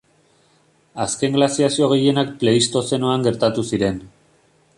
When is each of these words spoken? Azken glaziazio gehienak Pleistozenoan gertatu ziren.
Azken 1.03 1.35
glaziazio 1.37 1.91
gehienak 1.93 2.33
Pleistozenoan 2.45 3.29
gertatu 3.29 3.67
ziren. 3.71 4.03